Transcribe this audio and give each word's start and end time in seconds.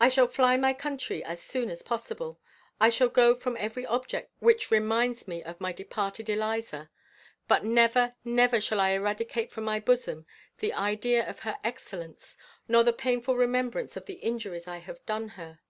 I 0.00 0.08
shall 0.08 0.26
fly 0.26 0.56
my 0.56 0.72
country 0.72 1.22
as 1.22 1.42
soon 1.42 1.68
as 1.68 1.82
possible. 1.82 2.40
I 2.80 2.88
shall 2.88 3.10
go 3.10 3.34
from 3.34 3.58
every 3.60 3.84
object 3.84 4.32
which 4.38 4.70
reminds 4.70 5.28
me 5.28 5.42
of 5.42 5.60
my 5.60 5.70
departed 5.70 6.30
Eliza; 6.30 6.88
but 7.46 7.62
never, 7.62 8.14
never 8.24 8.58
shall 8.58 8.80
I 8.80 8.92
eradicate 8.92 9.52
from 9.52 9.64
my 9.64 9.80
bosom 9.80 10.24
the 10.60 10.72
idea 10.72 11.28
of 11.28 11.40
her 11.40 11.58
excellence, 11.62 12.38
nor 12.68 12.84
the 12.84 12.94
painful 12.94 13.36
remembrance 13.36 13.98
of 13.98 14.06
the 14.06 14.14
injuries 14.14 14.66
I 14.66 14.78
have 14.78 15.04
done 15.04 15.28
her. 15.28 15.60